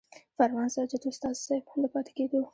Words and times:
فرمان 0.37 0.67
ساجد 0.75 1.03
استاذ 1.11 1.35
صېب 1.45 1.63
د 1.81 1.83
پاتې 1.93 2.11
کېدو 2.17 2.39